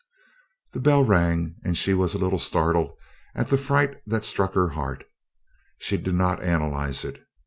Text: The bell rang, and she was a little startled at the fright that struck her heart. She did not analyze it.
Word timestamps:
The 0.73 0.79
bell 0.79 1.05
rang, 1.05 1.57
and 1.63 1.77
she 1.77 1.93
was 1.93 2.15
a 2.15 2.17
little 2.17 2.39
startled 2.39 2.97
at 3.35 3.49
the 3.49 3.55
fright 3.59 3.97
that 4.07 4.25
struck 4.25 4.55
her 4.55 4.69
heart. 4.69 5.03
She 5.77 5.95
did 5.95 6.15
not 6.15 6.41
analyze 6.41 7.05
it. 7.05 7.21